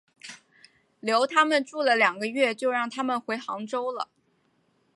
[0.99, 4.09] 留他们住了两个月就让他们回杭州了。